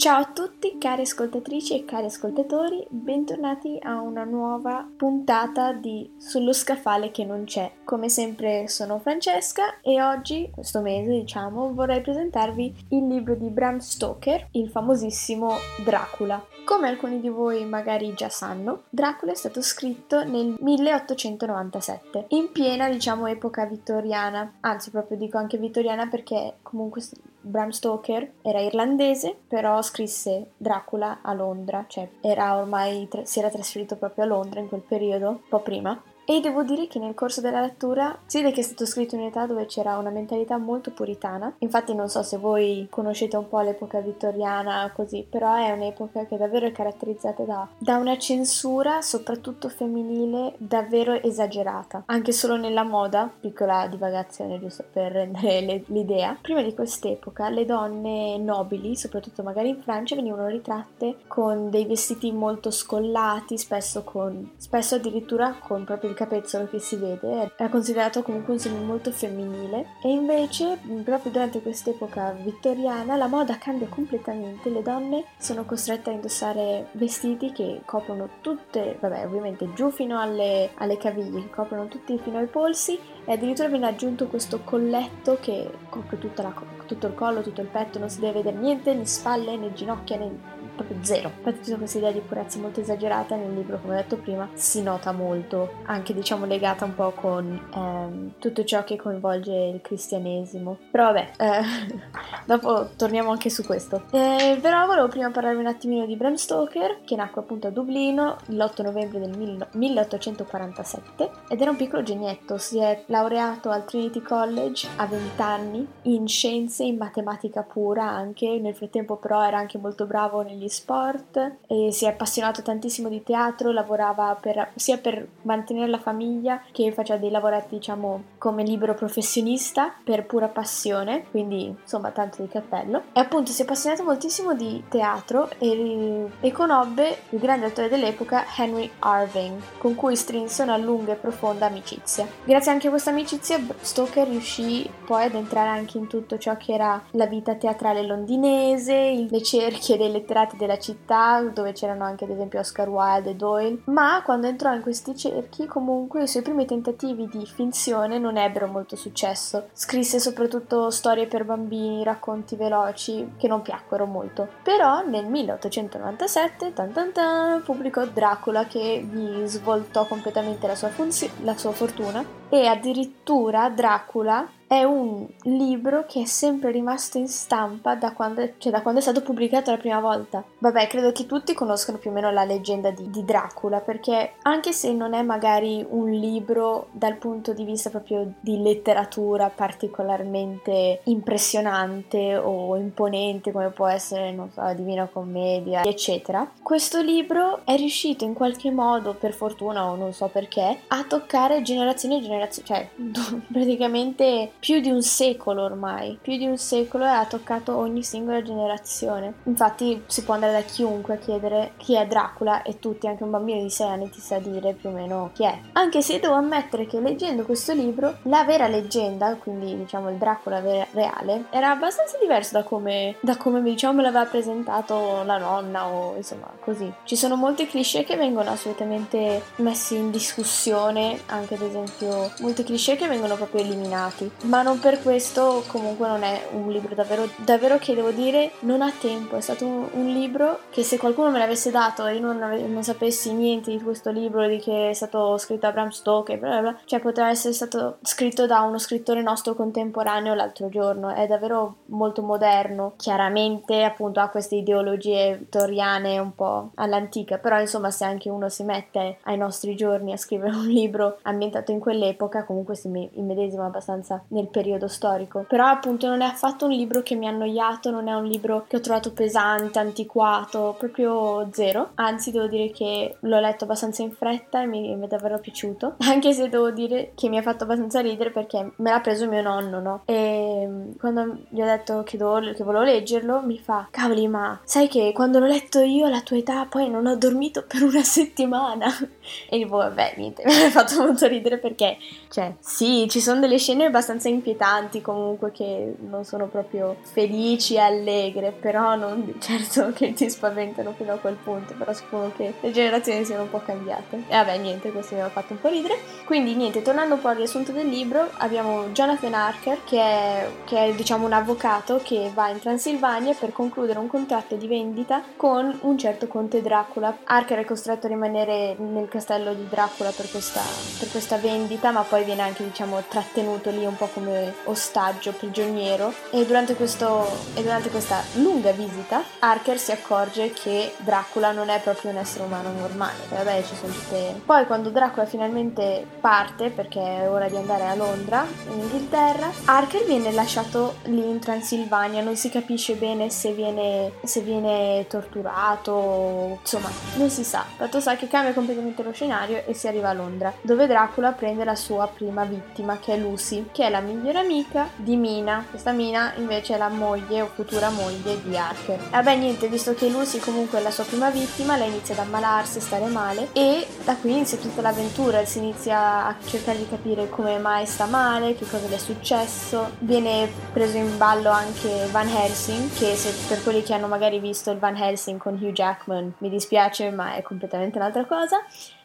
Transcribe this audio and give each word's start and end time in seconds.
Ciao 0.00 0.20
a 0.20 0.32
tutti 0.32 0.78
cari 0.78 1.02
ascoltatrici 1.02 1.74
e 1.74 1.84
cari 1.84 2.06
ascoltatori, 2.06 2.86
bentornati 2.88 3.76
a 3.82 4.00
una 4.00 4.24
nuova 4.24 4.88
puntata 4.96 5.74
di 5.74 6.10
Sullo 6.16 6.54
scaffale 6.54 7.10
che 7.10 7.26
non 7.26 7.44
c'è. 7.44 7.70
Come 7.84 8.08
sempre 8.08 8.66
sono 8.66 8.98
Francesca 8.98 9.78
e 9.82 10.00
oggi, 10.00 10.50
questo 10.54 10.80
mese 10.80 11.10
diciamo, 11.10 11.74
vorrei 11.74 12.00
presentarvi 12.00 12.86
il 12.88 13.08
libro 13.08 13.34
di 13.34 13.50
Bram 13.50 13.76
Stoker, 13.76 14.48
il 14.52 14.70
famosissimo 14.70 15.56
Dracula. 15.84 16.42
Come 16.64 16.88
alcuni 16.88 17.20
di 17.20 17.28
voi 17.28 17.66
magari 17.66 18.14
già 18.14 18.30
sanno, 18.30 18.84
Dracula 18.88 19.32
è 19.32 19.34
stato 19.34 19.60
scritto 19.60 20.24
nel 20.24 20.56
1897, 20.60 22.24
in 22.28 22.52
piena 22.52 22.88
diciamo 22.88 23.26
epoca 23.26 23.66
vittoriana, 23.66 24.54
anzi 24.60 24.90
proprio 24.90 25.18
dico 25.18 25.36
anche 25.36 25.58
vittoriana 25.58 26.08
perché 26.08 26.54
comunque 26.62 27.02
Bram 27.42 27.70
Stoker 27.70 28.32
era 28.42 28.60
irlandese, 28.60 29.36
però 29.48 29.80
scrisse 29.82 30.50
Dracula 30.56 31.20
a 31.22 31.32
Londra, 31.32 31.84
cioè 31.88 32.08
era 32.20 32.56
ormai 32.56 33.08
si 33.22 33.38
era 33.38 33.50
trasferito 33.50 33.96
proprio 33.96 34.24
a 34.24 34.26
Londra 34.26 34.60
in 34.60 34.68
quel 34.68 34.82
periodo, 34.82 35.28
un 35.28 35.48
po' 35.48 35.60
prima, 35.60 36.00
e 36.24 36.40
devo 36.40 36.62
dire 36.62 36.86
che 36.86 36.98
nel 36.98 37.14
corso 37.14 37.40
della 37.40 37.60
lettura 37.60 38.18
si 38.26 38.40
vede 38.40 38.52
che 38.52 38.60
è 38.60 38.64
stato 38.64 38.86
scritto 38.86 39.14
in 39.14 39.22
un'età 39.22 39.46
dove 39.46 39.66
c'era 39.66 39.98
una 39.98 40.10
mentalità 40.10 40.58
molto 40.58 40.92
puritana. 40.92 41.52
Infatti 41.58 41.94
non 41.94 42.08
so 42.08 42.22
se 42.22 42.36
voi 42.36 42.86
conoscete 42.90 43.36
un 43.36 43.48
po' 43.48 43.60
l'epoca 43.60 44.00
vittoriana 44.00 44.90
così, 44.94 45.26
però 45.28 45.54
è 45.56 45.70
un'epoca 45.72 46.26
che 46.26 46.36
davvero 46.36 46.66
è 46.66 46.72
caratterizzata 46.72 47.42
da, 47.42 47.68
da 47.78 47.96
una 47.96 48.16
censura, 48.18 49.02
soprattutto 49.02 49.68
femminile, 49.68 50.54
davvero 50.58 51.20
esagerata. 51.20 52.04
Anche 52.06 52.32
solo 52.32 52.56
nella 52.56 52.84
moda, 52.84 53.30
piccola 53.40 53.86
divagazione 53.88 54.60
giusto 54.60 54.84
per 54.90 55.12
rendere 55.12 55.60
le, 55.60 55.84
l'idea. 55.86 56.36
Prima 56.40 56.62
di 56.62 56.74
quest'epoca 56.74 57.48
le 57.48 57.64
donne 57.64 58.38
nobili, 58.38 58.96
soprattutto 58.96 59.42
magari 59.42 59.70
in 59.70 59.82
Francia, 59.82 60.14
venivano 60.14 60.46
ritratte 60.46 61.16
con 61.26 61.70
dei 61.70 61.86
vestiti 61.86 62.30
molto 62.30 62.70
scollati, 62.70 63.58
spesso, 63.58 64.04
con, 64.04 64.52
spesso 64.56 64.94
addirittura 64.94 65.56
con 65.60 65.84
proprio 65.84 66.10
il 66.10 66.16
capezzolo 66.20 66.68
che 66.68 66.78
si 66.78 66.96
vede 66.96 67.52
era 67.56 67.68
considerato 67.70 68.22
comunque 68.22 68.52
un 68.52 68.58
segno 68.58 68.82
molto 68.82 69.10
femminile. 69.10 69.94
E 70.02 70.10
invece 70.10 70.78
proprio 71.02 71.32
durante 71.32 71.62
quest'epoca 71.62 72.32
vittoriana 72.32 73.16
la 73.16 73.26
moda 73.26 73.56
cambia 73.56 73.88
completamente, 73.88 74.68
le 74.68 74.82
donne 74.82 75.24
sono 75.38 75.64
costrette 75.64 76.10
a 76.10 76.12
indossare 76.12 76.88
vestiti 76.92 77.52
che 77.52 77.80
coprono 77.86 78.28
tutte, 78.42 78.98
vabbè 79.00 79.24
ovviamente 79.24 79.72
giù 79.72 79.90
fino 79.90 80.20
alle, 80.20 80.70
alle 80.74 80.98
caviglie, 80.98 81.42
che 81.42 81.50
coprono 81.50 81.88
tutti 81.88 82.18
fino 82.18 82.38
ai 82.38 82.46
polsi 82.46 82.98
e 83.24 83.32
addirittura 83.32 83.68
viene 83.68 83.86
aggiunto 83.86 84.26
questo 84.26 84.60
colletto 84.62 85.38
che 85.40 85.70
copre 85.88 86.18
la, 86.34 86.54
tutto 86.86 87.06
il 87.06 87.14
collo, 87.14 87.40
tutto 87.40 87.60
il 87.60 87.68
petto, 87.68 87.98
non 87.98 88.10
si 88.10 88.20
deve 88.20 88.42
vedere 88.42 88.56
niente, 88.56 88.94
né 88.94 89.06
spalle, 89.06 89.56
né 89.56 89.72
ginocchia, 89.72 90.18
né 90.18 90.58
proprio 90.74 90.96
zero. 91.02 91.30
Infatti 91.36 91.60
tutta 91.64 91.76
questa 91.76 91.98
idea 91.98 92.12
di 92.12 92.20
purezza 92.20 92.58
molto 92.58 92.80
esagerata 92.80 93.36
nel 93.36 93.54
libro, 93.54 93.78
come 93.80 93.94
ho 93.94 93.96
detto 93.96 94.16
prima, 94.16 94.48
si 94.54 94.82
nota 94.82 95.12
molto, 95.12 95.74
anche 95.84 96.14
diciamo 96.14 96.46
legata 96.46 96.84
un 96.84 96.94
po' 96.94 97.12
con 97.12 97.60
ehm, 97.74 98.32
tutto 98.38 98.64
ciò 98.64 98.84
che 98.84 98.96
coinvolge 98.96 99.52
il 99.52 99.80
cristianesimo. 99.80 100.78
Però 100.90 101.04
vabbè, 101.04 101.30
eh, 101.38 101.62
dopo 102.46 102.90
torniamo 102.96 103.30
anche 103.30 103.50
su 103.50 103.64
questo. 103.64 104.04
Eh, 104.10 104.58
però 104.60 104.86
volevo 104.86 105.08
prima 105.08 105.30
parlarvi 105.30 105.60
un 105.60 105.66
attimino 105.66 106.06
di 106.06 106.16
Bram 106.16 106.34
Stoker, 106.34 107.00
che 107.04 107.16
nacque 107.16 107.40
appunto 107.42 107.66
a 107.66 107.70
Dublino 107.70 108.36
l'8 108.46 108.82
novembre 108.82 109.20
del 109.20 109.68
1847 109.72 111.30
ed 111.48 111.60
era 111.60 111.70
un 111.70 111.76
piccolo 111.76 112.02
genietto, 112.02 112.58
si 112.58 112.78
è 112.78 113.04
laureato 113.06 113.70
al 113.70 113.84
Trinity 113.84 114.20
College 114.20 114.88
a 114.96 115.06
20 115.06 115.42
anni 115.42 115.86
in 116.02 116.26
scienze, 116.26 116.84
in 116.84 116.96
matematica 116.96 117.62
pura 117.62 118.08
anche, 118.08 118.58
nel 118.58 118.74
frattempo 118.74 119.16
però 119.16 119.44
era 119.44 119.58
anche 119.58 119.78
molto 119.78 120.06
bravo 120.06 120.42
negli 120.60 120.68
sport 120.68 121.56
si 121.90 122.04
è 122.04 122.08
appassionato 122.08 122.60
tantissimo 122.60 123.08
di 123.08 123.22
teatro, 123.22 123.72
lavorava 123.72 124.36
per, 124.38 124.72
sia 124.74 124.98
per 124.98 125.26
mantenere 125.42 125.88
la 125.88 125.98
famiglia 125.98 126.62
che 126.70 126.92
faceva 126.92 127.18
dei 127.18 127.30
lavorati 127.30 127.76
diciamo 127.76 128.22
come 128.36 128.62
libero 128.62 128.94
professionista 128.94 129.94
per 130.04 130.26
pura 130.26 130.48
passione, 130.48 131.24
quindi 131.30 131.74
insomma 131.80 132.10
tanto 132.10 132.42
di 132.42 132.48
cappello. 132.48 133.04
E 133.12 133.20
appunto 133.20 133.50
si 133.52 133.62
è 133.62 133.64
appassionato 133.64 134.04
moltissimo 134.04 134.54
di 134.54 134.84
teatro 134.88 135.48
e, 135.58 136.26
e 136.40 136.52
conobbe 136.52 137.18
il 137.30 137.38
grande 137.38 137.66
attore 137.66 137.88
dell'epoca 137.88 138.44
Henry 138.56 138.90
Irving, 139.02 139.60
con 139.78 139.94
cui 139.94 140.16
strinse 140.16 140.62
una 140.62 140.76
lunga 140.76 141.12
e 141.12 141.16
profonda 141.16 141.66
amicizia. 141.66 142.26
Grazie 142.44 142.72
anche 142.72 142.88
a 142.88 142.90
questa 142.90 143.10
amicizia 143.10 143.58
Stoker 143.80 144.28
riuscì 144.28 144.88
poi 145.06 145.24
ad 145.24 145.34
entrare 145.34 145.68
anche 145.68 145.98
in 145.98 146.06
tutto 146.06 146.36
ciò 146.38 146.56
che 146.56 146.72
era 146.72 147.02
la 147.12 147.26
vita 147.26 147.54
teatrale 147.54 148.02
londinese, 148.02 149.26
le 149.28 149.42
cerchie 149.42 149.96
dei 149.96 150.10
letterati 150.10 150.49
della 150.56 150.78
città 150.78 151.40
dove 151.42 151.72
c'erano 151.72 152.04
anche 152.04 152.24
ad 152.24 152.30
esempio 152.30 152.60
Oscar 152.60 152.88
Wilde 152.88 153.30
e 153.30 153.34
Doyle, 153.34 153.78
ma 153.84 154.22
quando 154.24 154.46
entrò 154.46 154.72
in 154.74 154.82
questi 154.82 155.16
cerchi 155.16 155.66
comunque 155.66 156.22
i 156.22 156.28
suoi 156.28 156.42
primi 156.42 156.66
tentativi 156.66 157.28
di 157.28 157.44
finzione 157.46 158.18
non 158.18 158.36
ebbero 158.36 158.66
molto 158.66 158.96
successo. 158.96 159.68
Scrisse 159.72 160.18
soprattutto 160.18 160.90
storie 160.90 161.26
per 161.26 161.44
bambini, 161.44 162.04
racconti 162.04 162.56
veloci 162.56 163.32
che 163.36 163.48
non 163.48 163.62
piacquero 163.62 164.06
molto. 164.06 164.48
Però 164.62 165.04
nel 165.06 165.26
1897 165.26 166.72
tan 166.72 166.92
tan 166.92 167.12
tan, 167.12 167.62
pubblicò 167.62 168.04
Dracula 168.06 168.66
che 168.66 169.06
gli 169.10 169.46
svoltò 169.46 170.06
completamente 170.06 170.66
la 170.66 170.74
sua, 170.74 170.88
funzi- 170.88 171.30
la 171.42 171.56
sua 171.56 171.72
fortuna 171.72 172.24
e 172.48 172.66
addirittura 172.66 173.68
Dracula 173.70 174.48
è 174.70 174.84
un 174.84 175.26
libro 175.42 176.04
che 176.06 176.22
è 176.22 176.24
sempre 176.26 176.70
rimasto 176.70 177.18
in 177.18 177.26
stampa 177.26 177.96
da 177.96 178.12
quando, 178.12 178.50
cioè 178.58 178.70
da 178.70 178.82
quando, 178.82 179.00
è 179.00 179.02
stato 179.02 179.20
pubblicato 179.20 179.72
la 179.72 179.76
prima 179.78 179.98
volta. 179.98 180.44
Vabbè, 180.58 180.86
credo 180.86 181.10
che 181.10 181.26
tutti 181.26 181.54
conoscano 181.54 181.98
più 181.98 182.10
o 182.10 182.12
meno 182.12 182.30
la 182.30 182.44
leggenda 182.44 182.92
di, 182.92 183.10
di, 183.10 183.24
Dracula, 183.24 183.80
perché 183.80 184.34
anche 184.42 184.70
se 184.70 184.92
non 184.92 185.12
è 185.12 185.22
magari 185.22 185.84
un 185.88 186.08
libro 186.10 186.86
dal 186.92 187.16
punto 187.16 187.52
di 187.52 187.64
vista 187.64 187.90
proprio 187.90 188.34
di 188.38 188.62
letteratura 188.62 189.48
particolarmente 189.48 191.00
impressionante 191.06 192.36
o 192.36 192.76
imponente, 192.76 193.50
come 193.50 193.70
può 193.70 193.88
essere, 193.88 194.30
non 194.30 194.52
so, 194.52 194.60
la 194.60 194.74
Divina 194.74 195.08
Commedia, 195.12 195.82
eccetera, 195.82 196.48
questo 196.62 197.00
libro 197.00 197.62
è 197.64 197.74
riuscito 197.74 198.24
in 198.24 198.34
qualche 198.34 198.70
modo, 198.70 199.14
per 199.14 199.32
fortuna 199.32 199.90
o 199.90 199.96
non 199.96 200.12
so 200.12 200.28
perché, 200.28 200.82
a 200.86 201.02
toccare 201.08 201.60
generazioni 201.62 202.18
e 202.18 202.22
generazioni, 202.22 202.68
cioè 202.68 202.88
praticamente 203.52 204.52
più 204.60 204.80
di 204.80 204.90
un 204.90 205.02
secolo 205.02 205.62
ormai, 205.64 206.18
più 206.20 206.36
di 206.36 206.46
un 206.46 206.58
secolo 206.58 207.04
e 207.04 207.08
ha 207.08 207.24
toccato 207.24 207.76
ogni 207.76 208.02
singola 208.02 208.42
generazione. 208.42 209.32
Infatti 209.44 210.02
si 210.06 210.22
può 210.22 210.34
andare 210.34 210.52
da 210.52 210.60
chiunque 210.60 211.14
a 211.14 211.18
chiedere 211.18 211.72
chi 211.78 211.94
è 211.94 212.06
Dracula 212.06 212.62
e 212.62 212.78
tutti, 212.78 213.06
anche 213.06 213.24
un 213.24 213.30
bambino 213.30 213.62
di 213.62 213.70
6 213.70 213.88
anni 213.88 214.10
ti 214.10 214.20
sa 214.20 214.38
dire 214.38 214.74
più 214.74 214.90
o 214.90 214.92
meno 214.92 215.30
chi 215.32 215.44
è. 215.44 215.58
Anche 215.72 216.02
se 216.02 216.20
devo 216.20 216.34
ammettere 216.34 216.86
che 216.86 217.00
leggendo 217.00 217.44
questo 217.44 217.72
libro, 217.72 218.18
la 218.24 218.44
vera 218.44 218.68
leggenda, 218.68 219.34
quindi 219.36 219.76
diciamo 219.76 220.10
il 220.10 220.16
Dracula 220.16 220.60
ver- 220.60 220.88
reale, 220.92 221.46
era 221.50 221.70
abbastanza 221.70 222.18
diverso 222.18 222.58
da 222.58 222.62
come, 222.62 223.16
da 223.20 223.36
come 223.36 223.62
diciamo 223.62 223.94
me 223.94 224.02
l'aveva 224.02 224.26
presentato 224.26 225.22
la 225.24 225.38
nonna 225.38 225.88
o 225.88 226.16
insomma 226.16 226.50
così. 226.60 226.92
Ci 227.04 227.16
sono 227.16 227.36
molti 227.36 227.66
cliché 227.66 228.04
che 228.04 228.16
vengono 228.16 228.50
assolutamente 228.50 229.42
messi 229.56 229.96
in 229.96 230.10
discussione, 230.10 231.20
anche 231.26 231.54
ad 231.54 231.62
esempio 231.62 232.30
molti 232.40 232.62
cliché 232.62 232.96
che 232.96 233.08
vengono 233.08 233.36
proprio 233.36 233.62
eliminati 233.62 234.30
ma 234.50 234.62
non 234.62 234.80
per 234.80 235.00
questo 235.00 235.62
comunque 235.68 236.08
non 236.08 236.24
è 236.24 236.48
un 236.50 236.70
libro 236.70 236.96
davvero, 236.96 237.28
davvero 237.36 237.78
che 237.78 237.94
devo 237.94 238.10
dire 238.10 238.50
non 238.60 238.82
ha 238.82 238.90
tempo, 238.90 239.36
è 239.36 239.40
stato 239.40 239.64
un, 239.64 239.88
un 239.92 240.06
libro 240.06 240.62
che 240.70 240.82
se 240.82 240.98
qualcuno 240.98 241.30
me 241.30 241.38
l'avesse 241.38 241.70
dato 241.70 242.04
e 242.04 242.16
io 242.16 242.20
non, 242.20 242.42
ave- 242.42 242.66
non, 242.66 242.82
sapessi 242.82 243.32
niente 243.32 243.70
di 243.70 243.80
questo 243.80 244.10
libro, 244.10 244.48
di 244.48 244.58
che 244.58 244.90
è 244.90 244.92
stato 244.92 245.38
scritto 245.38 245.66
da 245.66 245.72
Bram 245.72 245.90
Stoker, 245.90 246.38
bla 246.38 246.48
bla 246.48 246.60
bla, 246.60 246.78
cioè 246.84 246.98
poteva 246.98 247.28
essere 247.28 247.54
stato 247.54 247.98
scritto 248.02 248.46
da 248.46 248.62
uno 248.62 248.78
scrittore 248.78 249.22
nostro 249.22 249.54
contemporaneo 249.54 250.34
l'altro 250.34 250.68
giorno, 250.68 251.10
è 251.10 251.28
davvero 251.28 251.76
molto 251.86 252.22
moderno, 252.22 252.94
chiaramente 252.96 253.84
appunto 253.84 254.18
ha 254.18 254.28
queste 254.30 254.56
ideologie 254.56 255.36
vittoriane 255.36 256.18
un 256.18 256.34
po' 256.34 256.70
all'antica, 256.74 257.38
però 257.38 257.60
insomma 257.60 257.92
se 257.92 258.04
anche 258.04 258.28
uno 258.28 258.48
si 258.48 258.64
mette 258.64 259.18
ai 259.22 259.36
nostri 259.36 259.76
giorni 259.76 260.12
a 260.12 260.16
scrivere 260.16 260.56
un 260.56 260.66
libro 260.66 261.18
ambientato 261.22 261.70
in 261.70 261.78
quell'epoca 261.78 262.42
comunque 262.42 262.74
si 262.74 262.88
immedesima 263.12 263.66
abbastanza 263.66 264.20
nel 264.39 264.39
nel 264.40 264.48
periodo 264.48 264.88
storico. 264.88 265.44
Però 265.46 265.66
appunto 265.66 266.08
non 266.08 266.22
è 266.22 266.26
affatto 266.26 266.64
un 266.64 266.72
libro 266.72 267.02
che 267.02 267.14
mi 267.14 267.26
ha 267.26 267.30
annoiato, 267.30 267.90
non 267.90 268.08
è 268.08 268.14
un 268.14 268.24
libro 268.24 268.64
che 268.66 268.76
ho 268.76 268.80
trovato 268.80 269.12
pesante, 269.12 269.78
antiquato, 269.78 270.74
proprio 270.78 271.48
zero. 271.52 271.90
Anzi, 271.94 272.30
devo 272.30 272.46
dire 272.46 272.70
che 272.70 273.16
l'ho 273.20 273.40
letto 273.40 273.64
abbastanza 273.64 274.02
in 274.02 274.12
fretta 274.12 274.62
e 274.62 274.66
mi, 274.66 274.94
mi 274.96 275.04
è 275.04 275.08
davvero 275.08 275.38
piaciuto. 275.38 275.96
Anche 276.10 276.32
se 276.32 276.48
devo 276.48 276.70
dire 276.70 277.12
che 277.14 277.28
mi 277.28 277.38
ha 277.38 277.42
fatto 277.42 277.64
abbastanza 277.64 278.00
ridere 278.00 278.30
perché 278.30 278.72
me 278.76 278.90
l'ha 278.90 279.00
preso 279.00 279.28
mio 279.28 279.42
nonno, 279.42 279.80
no? 279.80 280.02
E 280.06 280.66
mm, 280.66 280.92
quando 280.98 281.38
gli 281.48 281.60
ho 281.60 281.66
detto 281.66 282.02
che, 282.02 282.16
dovevo, 282.16 282.52
che 282.54 282.64
volevo 282.64 282.84
leggerlo, 282.84 283.42
mi 283.42 283.58
fa: 283.58 283.88
Cavoli, 283.90 284.26
ma 284.28 284.58
sai 284.64 284.88
che 284.88 285.12
quando 285.14 285.38
l'ho 285.38 285.46
letto 285.46 285.80
io 285.80 286.06
alla 286.06 286.22
tua 286.22 286.38
età 286.38 286.66
poi 286.68 286.88
non 286.88 287.06
ho 287.06 287.16
dormito 287.16 287.64
per 287.66 287.82
una 287.82 288.02
settimana. 288.02 288.88
E 289.48 289.58
dico, 289.58 289.76
vabbè, 289.76 290.14
niente, 290.16 290.42
mi 290.46 290.52
ha 290.52 290.70
fatto 290.70 291.00
molto 291.00 291.26
ridere 291.26 291.58
perché 291.58 291.98
cioè, 292.30 292.54
sì, 292.60 293.06
ci 293.08 293.20
sono 293.20 293.40
delle 293.40 293.58
scene 293.58 293.84
abbastanza 293.84 294.28
inquietanti 294.30 295.00
comunque 295.00 295.50
che 295.52 295.94
non 296.08 296.24
sono 296.24 296.46
proprio 296.46 296.96
felici 297.02 297.74
e 297.74 297.80
allegre, 297.80 298.52
però 298.52 298.96
non 298.96 299.34
certo 299.40 299.92
che 299.92 300.12
ti 300.12 300.28
spaventano 300.30 300.92
fino 300.96 301.12
a 301.12 301.16
quel 301.16 301.36
punto, 301.36 301.74
però 301.76 301.92
suppongo 301.92 302.32
che 302.36 302.54
le 302.60 302.70
generazioni 302.70 303.24
siano 303.24 303.42
un 303.42 303.50
po' 303.50 303.60
cambiate. 303.64 304.24
E 304.28 304.34
vabbè, 304.34 304.58
niente, 304.58 304.92
questo 304.92 305.14
mi 305.14 305.20
ha 305.20 305.28
fatto 305.28 305.52
un 305.52 305.60
po' 305.60 305.68
ridere. 305.68 305.98
Quindi 306.24 306.54
niente, 306.54 306.82
tornando 306.82 307.14
un 307.14 307.20
po' 307.20 307.28
al 307.28 307.36
riassunto 307.36 307.72
del 307.72 307.88
libro, 307.88 308.28
abbiamo 308.38 308.88
Jonathan 308.88 309.34
Harker 309.34 309.78
che 309.84 310.00
è, 310.00 310.48
che 310.64 310.86
è 310.86 310.94
diciamo 310.94 311.26
un 311.26 311.32
avvocato 311.32 312.00
che 312.02 312.30
va 312.32 312.48
in 312.48 312.60
Transilvania 312.60 313.34
per 313.34 313.52
concludere 313.52 313.98
un 313.98 314.06
contratto 314.08 314.56
di 314.56 314.66
vendita 314.66 315.22
con 315.36 315.78
un 315.82 315.98
certo 315.98 316.26
conte 316.26 316.62
Dracula. 316.62 317.18
Harker 317.24 317.58
è 317.58 317.64
costretto 317.64 318.06
a 318.06 318.10
rimanere 318.10 318.76
nel 318.78 319.08
castello 319.08 319.54
di 319.54 319.66
Dracula 319.68 320.10
per 320.10 320.30
questa, 320.30 320.60
per 320.98 321.10
questa 321.10 321.36
vendita, 321.36 321.90
ma 321.90 322.02
poi 322.02 322.24
viene 322.24 322.42
anche 322.42 322.64
diciamo 322.64 323.02
trattenuto 323.08 323.70
lì 323.70 323.84
un 323.84 323.96
po' 323.96 324.08
come 324.12 324.19
ostaggio, 324.64 325.32
prigioniero 325.32 326.12
e 326.30 326.44
durante, 326.46 326.74
questo, 326.74 327.26
e 327.54 327.62
durante 327.62 327.90
questa 327.90 328.22
lunga 328.34 328.72
visita 328.72 329.22
Harker 329.38 329.78
si 329.78 329.92
accorge 329.92 330.52
che 330.52 330.94
Dracula 330.98 331.52
non 331.52 331.68
è 331.68 331.80
proprio 331.80 332.10
un 332.10 332.16
essere 332.18 332.44
umano 332.44 332.70
normale. 332.72 333.18
Vabbè, 333.28 333.62
ci 333.64 333.74
sono 333.74 333.92
tutte... 333.92 334.40
Poi 334.44 334.66
quando 334.66 334.90
Dracula 334.90 335.26
finalmente 335.26 336.06
parte 336.20 336.70
perché 336.70 337.00
è 337.00 337.30
ora 337.30 337.48
di 337.48 337.56
andare 337.56 337.86
a 337.86 337.94
Londra, 337.94 338.46
in 338.70 338.80
Inghilterra, 338.80 339.50
Harker 339.64 340.04
viene 340.04 340.32
lasciato 340.32 340.96
lì 341.04 341.28
in 341.28 341.38
Transilvania, 341.38 342.22
non 342.22 342.36
si 342.36 342.50
capisce 342.50 342.94
bene 342.94 343.30
se 343.30 343.52
viene, 343.52 344.12
se 344.22 344.40
viene 344.40 345.06
torturato, 345.08 346.58
insomma, 346.60 346.90
non 347.14 347.30
si 347.30 347.44
sa. 347.44 347.64
Fatto 347.76 348.00
sa 348.00 348.16
che 348.16 348.28
cambia 348.28 348.52
completamente 348.52 349.02
lo 349.02 349.12
scenario 349.12 349.62
e 349.66 349.74
si 349.74 349.88
arriva 349.88 350.10
a 350.10 350.14
Londra, 350.14 350.52
dove 350.60 350.86
Dracula 350.86 351.32
prende 351.32 351.64
la 351.64 351.74
sua 351.74 352.08
prima 352.08 352.44
vittima, 352.44 352.98
che 352.98 353.14
è 353.14 353.16
Lucy, 353.16 353.68
che 353.72 353.86
è 353.86 353.90
la 353.90 354.00
migliore 354.10 354.38
amica 354.38 354.88
di 354.96 355.16
Mina. 355.16 355.64
Questa 355.68 355.92
Mina 355.92 356.32
invece 356.36 356.74
è 356.74 356.78
la 356.78 356.88
moglie 356.88 357.42
o 357.42 357.46
futura 357.46 357.90
moglie 357.90 358.40
di. 358.42 358.56
E 358.56 358.98
vabbè, 359.10 359.36
niente, 359.36 359.68
visto 359.68 359.94
che 359.94 360.08
Lucy 360.08 360.38
comunque 360.38 360.78
è 360.78 360.82
la 360.82 360.90
sua 360.90 361.04
prima 361.04 361.30
vittima, 361.30 361.76
lei 361.76 361.88
inizia 361.88 362.14
ad 362.14 362.20
ammalarsi, 362.20 362.80
stare 362.80 363.06
male 363.06 363.48
e 363.52 363.86
da 364.04 364.16
qui 364.16 364.32
inizia 364.32 364.58
tutta 364.58 364.80
l'avventura, 364.80 365.44
si 365.44 365.58
inizia 365.58 366.26
a 366.26 366.36
cercare 366.44 366.78
di 366.78 366.88
capire 366.88 367.28
come 367.28 367.58
mai 367.58 367.86
sta 367.86 368.06
male, 368.06 368.54
che 368.54 368.66
cosa 368.66 368.88
le 368.88 368.96
è 368.96 368.98
successo. 368.98 369.90
Viene 370.00 370.50
preso 370.72 370.96
in 370.96 371.16
ballo 371.16 371.50
anche 371.50 372.06
Van 372.10 372.28
Helsing, 372.28 372.92
che 372.92 373.14
se 373.16 373.32
per 373.48 373.62
quelli 373.62 373.82
che 373.82 373.94
hanno 373.94 374.08
magari 374.08 374.40
visto 374.40 374.70
il 374.70 374.78
Van 374.78 374.96
Helsing 374.96 375.38
con 375.38 375.54
Hugh 375.54 375.72
Jackman, 375.72 376.34
mi 376.38 376.50
dispiace, 376.50 377.10
ma 377.10 377.34
è 377.34 377.42
completamente 377.42 377.98
un'altra 377.98 378.24
cosa. 378.24 378.58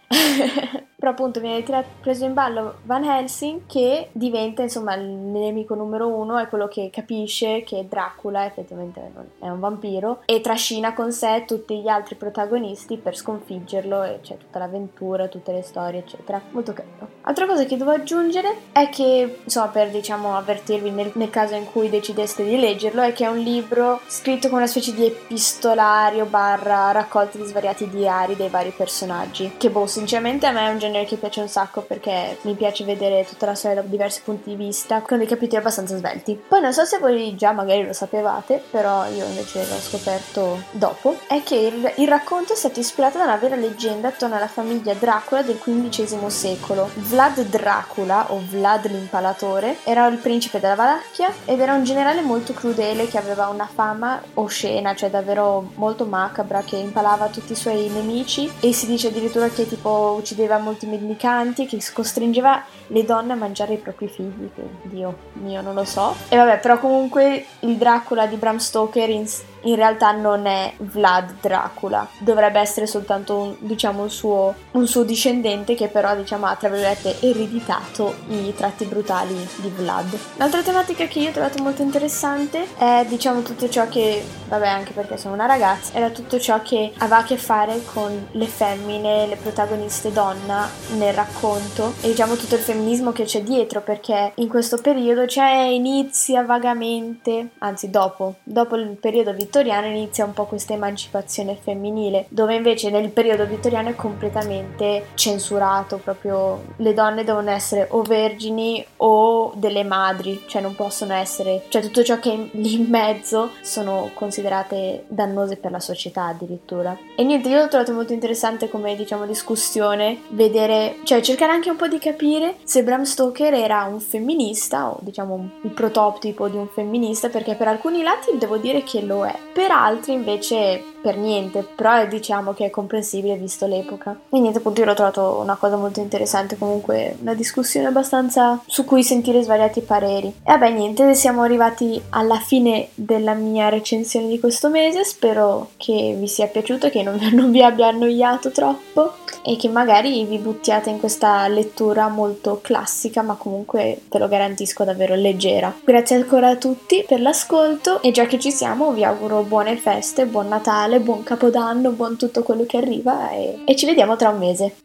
Però 1.06 1.16
appunto 1.16 1.40
viene 1.40 1.62
tirato, 1.62 1.88
preso 2.02 2.26
in 2.26 2.34
ballo 2.34 2.78
Van 2.82 3.04
Helsing 3.04 3.68
che 3.68 4.10
diventa 4.12 4.64
insomma 4.64 4.96
il 4.96 5.06
nemico 5.06 5.76
numero 5.76 6.08
uno, 6.08 6.40
è 6.40 6.48
quello 6.48 6.68
che 6.68 6.90
capisce 6.92 7.62
che 7.62 7.86
Dracula 7.88 8.44
effettivamente 8.44 9.12
è 9.38 9.48
un 9.48 9.60
vampiro 9.60 10.24
e 10.26 10.42
trascina 10.42 10.96
con 10.96 11.12
sé 11.12 11.44
tutti 11.46 11.80
gli 11.80 11.88
altri 11.88 12.16
protagonisti 12.16 12.98
per 12.98 13.16
sconfiggerlo 13.16 14.02
e 14.02 14.20
c'è 14.24 14.36
tutta 14.38 14.58
l'avventura, 14.58 15.28
tutte 15.28 15.52
le 15.52 15.62
storie 15.62 16.00
eccetera. 16.00 16.42
Molto 16.50 16.74
carino. 16.74 17.08
Altra 17.22 17.46
cosa 17.46 17.66
che 17.66 17.78
devo 17.78 17.92
aggiungere 17.92 18.56
è 18.72 18.90
che, 18.90 19.42
insomma 19.44 19.68
per 19.68 19.92
diciamo 19.92 20.36
avvertirvi 20.36 20.90
nel, 20.90 21.12
nel 21.14 21.30
caso 21.30 21.54
in 21.54 21.66
cui 21.66 21.88
decideste 21.90 22.44
di 22.44 22.58
leggerlo, 22.58 23.04
è 23.04 23.14
che 23.14 23.26
è 23.26 23.30
un 23.30 23.38
libro 23.38 24.00
scritto 24.08 24.48
con 24.48 24.58
una 24.58 24.68
specie 24.68 24.92
di 24.96 25.06
epistolario 25.06 26.26
barra 26.26 26.92
raccolta 26.92 27.38
di 27.38 27.46
svariati 27.46 27.90
diari 27.90 28.36
dei 28.36 28.50
vari 28.50 28.74
personaggi 28.76 29.54
che 29.58 29.70
boh 29.70 29.86
sinceramente 29.86 30.48
a 30.48 30.52
me 30.52 30.68
è 30.68 30.72
un 30.72 30.80
genere 30.80 30.94
che 31.04 31.18
piace 31.18 31.42
un 31.42 31.50
sacco 31.50 31.82
perché 31.82 32.38
mi 32.42 32.54
piace 32.54 32.86
vedere 32.86 33.26
tutta 33.26 33.46
la 33.46 33.56
storia 33.56 33.82
da 33.82 33.88
diversi 33.88 34.22
punti 34.24 34.52
di 34.52 34.56
vista 34.56 35.02
con 35.02 35.18
dei 35.18 35.28
capitoli 35.28 35.58
abbastanza 35.58 35.98
svelti. 35.98 36.42
Poi 36.48 36.62
non 36.62 36.72
so 36.72 36.86
se 36.86 37.00
voi 37.00 37.36
già 37.36 37.52
magari 37.52 37.86
lo 37.86 37.94
sapevate, 37.94 38.64
però 38.70 39.06
io 39.08 39.26
invece 39.26 39.66
l'ho 39.68 39.80
scoperto 39.80 40.64
dopo, 40.72 41.18
è 41.28 41.42
che 41.44 41.56
il, 41.56 41.94
il 41.98 42.08
racconto 42.08 42.54
è 42.54 42.56
stato 42.56 42.80
ispirato 42.80 43.18
da 43.18 43.26
una 43.26 43.38
vera 43.38 43.56
leggenda 43.56 44.10
attorno 44.10 44.36
alla 44.36 44.48
famiglia 44.48 44.94
Dracula 44.94 45.42
del 45.42 45.60
XV 45.60 46.28
secolo. 46.28 46.90
Vlad 46.94 47.42
Dracula, 47.48 48.32
o 48.32 48.42
Vlad 48.48 48.88
l'impalatore, 48.88 49.78
era 49.84 50.08
il 50.08 50.18
principe 50.18 50.60
della 50.60 50.76
Valacchia 50.76 51.34
ed 51.46 51.60
era 51.60 51.74
un 51.74 51.84
generale 51.84 52.22
molto 52.22 52.54
crudele 52.54 53.08
che 53.08 53.18
aveva 53.18 53.48
una 53.48 53.68
fama 53.72 54.22
oscena, 54.36 54.96
cioè 54.96 55.10
davvero 55.10 55.72
molto 55.76 56.06
macabra, 56.06 56.62
che 56.62 56.78
impalava 56.78 57.28
tutti 57.28 57.54
i 57.54 57.56
suoi 57.56 57.90
nemici 57.90 58.52
e 58.60 58.74
si 58.74 58.86
dice 58.86 59.08
addirittura 59.08 59.50
che 59.50 59.68
tipo 59.68 60.16
uccideva 60.18 60.58
molti 60.58 60.85
mendicanti, 60.86 61.66
che 61.66 61.80
costringeva 61.94 62.64
le 62.88 63.04
donne 63.04 63.34
a 63.34 63.36
mangiare 63.36 63.74
i 63.74 63.78
propri 63.78 64.08
figli, 64.08 64.50
che 64.54 64.64
Dio 64.84 65.18
mio 65.34 65.62
non 65.62 65.74
lo 65.74 65.84
so. 65.84 66.16
E 66.30 66.36
vabbè, 66.36 66.60
però 66.60 66.80
comunque 66.80 67.46
il 67.62 67.76
Dracula 67.78 68.26
di 68.26 68.36
Bram 68.36 68.58
Stoker 68.58 69.10
in, 69.10 69.28
in 69.66 69.76
realtà 69.76 70.12
non 70.12 70.46
è 70.46 70.74
Vlad 70.78 71.36
Dracula, 71.42 72.08
dovrebbe 72.20 72.60
essere 72.60 72.88
soltanto 72.88 73.38
un, 73.38 73.56
diciamo, 73.60 74.04
un, 74.04 74.10
suo, 74.10 74.54
un 74.72 74.88
suo 74.88 75.04
discendente 75.04 75.76
che 75.76 75.88
però 75.88 76.16
diciamo 76.16 76.46
ha 76.46 76.56
tra 76.56 76.70
virgolette 76.70 77.18
ereditato 77.22 78.16
i 78.30 78.54
tratti 78.56 78.86
brutali 78.86 79.36
di 79.58 79.70
Vlad. 79.70 80.18
L'altra 80.38 80.62
tematica 80.62 81.06
che 81.06 81.20
io 81.20 81.30
ho 81.30 81.34
trovato 81.34 81.62
molto 81.62 81.82
interessante 81.82 82.68
è 82.78 83.06
diciamo 83.08 83.42
tutto 83.42 83.70
ciò 83.70 83.88
che, 83.88 84.24
vabbè 84.48 84.68
anche 84.68 84.94
perché 84.94 85.18
sono 85.18 85.34
una 85.34 85.46
ragazza, 85.46 85.94
era 85.94 86.10
tutto 86.10 86.40
ciò 86.40 86.62
che 86.62 86.94
aveva 86.98 87.18
a 87.18 87.24
che 87.24 87.38
fare 87.38 87.82
con 87.86 88.28
le 88.32 88.48
femmine, 88.48 89.28
le 89.28 89.36
protagoniste 89.36 90.12
donna 90.12 90.70
nel 90.98 91.14
racconto 91.14 91.94
e 92.02 92.10
diciamo 92.10 92.36
tutto 92.36 92.56
il 92.56 92.62
femminismo 92.62 93.12
che 93.12 93.24
c'è 93.24 93.42
dietro 93.42 93.82
perché 93.82 94.34
in 94.36 94.48
questo 94.48 94.78
periodo 94.78 95.26
c'è 95.26 95.64
inizia 95.64 96.44
vagamente, 96.44 97.50
anzi 97.60 97.90
dopo, 97.90 98.36
dopo 98.44 98.76
il 98.76 98.98
periodo 99.00 99.32
vittoriano 99.32 99.55
vittoriano 99.56 99.88
inizia 99.88 100.26
un 100.26 100.34
po' 100.34 100.46
questa 100.46 100.74
emancipazione 100.74 101.56
femminile, 101.56 102.26
dove 102.28 102.56
invece 102.56 102.90
nel 102.90 103.10
periodo 103.10 103.46
vittoriano 103.46 103.90
è 103.90 103.96
completamente 103.96 105.08
censurato, 105.14 105.98
proprio 105.98 106.62
le 106.78 106.94
donne 106.94 107.24
devono 107.24 107.52
essere 107.52 107.88
o 107.92 108.02
vergini 108.02 108.86
o 108.98 109.54
delle 109.56 109.84
madri, 109.84 110.44
cioè 110.48 110.62
non 110.62 110.76
possono 110.76 111.14
essere, 111.14 111.64
cioè 111.70 111.82
tutto 111.82 112.04
ciò 112.04 112.20
che 112.20 112.34
è 112.34 112.58
lì 112.58 112.74
in 112.74 112.88
mezzo 112.90 113.52
sono 113.62 114.12
considerate 114.14 115.06
dannose 115.08 115.56
per 115.56 115.72
la 115.72 115.80
società 115.80 116.26
addirittura. 116.26 116.98
E 117.16 117.24
niente, 117.24 117.48
io 117.48 117.60
l'ho 117.60 117.68
trovato 117.70 117.94
molto 117.94 118.12
interessante 118.12 118.70
come 118.70 118.96
diciamo 118.96 119.26
discussione, 119.26 120.24
vedere, 120.30 120.98
cioè 121.04 121.22
cercare 121.22 121.54
anche 121.54 121.70
un 121.70 121.78
po' 121.78 121.88
di 121.88 122.00
capire 122.00 122.56
se 122.64 122.84
Bram 122.84 123.04
Stoker 123.04 123.54
era 123.54 123.84
un 123.84 124.02
femminista 124.02 124.90
o 124.90 124.98
diciamo 125.00 125.50
il 125.62 125.72
prototipo 125.72 126.50
di 126.50 126.58
un 126.58 126.68
femminista, 126.68 127.30
perché 127.30 127.56
per 127.56 127.70
alcuni 127.70 128.04
lati 128.04 128.38
devo 128.38 128.58
dire 128.58 128.84
che 128.84 129.02
lo 129.02 129.26
è, 129.26 129.45
per 129.54 129.72
altri 129.72 130.14
invece 130.14 130.84
per 131.06 131.18
niente, 131.18 131.62
però 131.62 132.04
diciamo 132.08 132.54
che 132.54 132.66
è 132.66 132.70
comprensibile 132.72 133.36
visto 133.36 133.68
l'epoca. 133.68 134.20
E 134.30 134.40
niente, 134.40 134.58
appunto 134.58 134.80
io 134.80 134.88
l'ho 134.88 134.96
trovato 134.96 135.40
una 135.40 135.56
cosa 135.56 135.76
molto 135.76 136.00
interessante, 136.00 136.58
comunque 136.58 137.16
una 137.22 137.36
discussione 137.36 137.86
abbastanza 137.86 138.60
su 138.66 138.86
cui 138.86 139.04
sentire 139.04 139.44
svariati 139.44 139.82
pareri. 139.82 140.28
E 140.28 140.34
vabbè 140.44 140.72
niente, 140.72 141.14
siamo 141.14 141.44
arrivati 141.44 142.02
alla 142.10 142.40
fine 142.40 142.90
della 142.96 143.36
mia 143.36 143.70
recensione 143.70 144.28
di 144.28 144.40
questo 144.40 144.70
mese, 144.70 145.04
spero 145.04 145.70
che 145.78 146.16
vi 146.18 146.28
sia 146.28 146.48
piaciuto, 146.48 146.90
che 146.90 147.04
non, 147.04 147.20
non 147.34 147.52
vi 147.52 147.62
abbia 147.62 147.90
annoiato 147.90 148.50
troppo 148.50 149.14
e 149.46 149.56
che 149.58 149.70
magari 149.70 150.26
vi 150.26 150.38
buttiate 150.40 150.90
in 150.90 151.00
questa 151.00 151.48
lettura 151.48 152.08
molto 152.08 152.60
classica 152.62 153.22
ma 153.22 153.36
comunque 153.36 154.02
ve 154.10 154.20
lo 154.20 154.28
garantisco 154.28 154.84
davvero 154.84 155.14
leggera. 155.14 155.74
Grazie 155.84 156.16
ancora 156.16 156.50
a 156.50 156.56
tutti 156.56 157.06
per 157.08 157.22
l'ascolto 157.22 158.02
e 158.02 158.12
già 158.12 158.26
che 158.26 158.40
ci 158.40 158.52
siamo 158.52 158.92
vi 158.92 159.04
auguro 159.04 159.44
buone 159.44 159.78
feste, 159.78 160.26
buon 160.26 160.48
Natale, 160.48 161.00
buon 161.00 161.24
Capodanno, 161.24 161.92
buon 161.92 162.18
tutto 162.18 162.42
quello 162.42 162.66
che 162.66 162.78
arriva 162.78 163.30
e, 163.32 163.60
e 163.66 163.76
ci 163.76 163.86
vediamo 163.86 164.16
tra 164.16 164.30
un 164.30 164.40
mese. 164.40 164.76